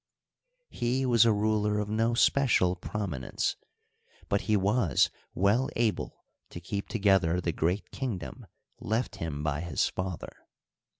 He 0.71 1.05
was 1.05 1.25
a 1.25 1.31
ruler 1.31 1.77
of 1.77 1.87
no 1.87 2.15
special 2.15 2.75
prominence, 2.75 3.55
but 4.29 4.41
he 4.49 4.57
was 4.57 5.11
well 5.35 5.69
able 5.75 6.25
to 6.49 6.59
keep 6.59 6.87
together 6.89 7.39
the 7.39 7.51
great 7.51 7.91
kingdom 7.91 8.47
left 8.79 9.17
him 9.17 9.43
by 9.43 9.59
his 9.61 9.87
father. 9.89 10.47